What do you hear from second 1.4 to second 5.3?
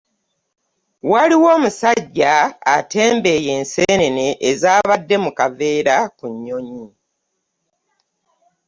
omusajja atembeeya enseenene ezaabadde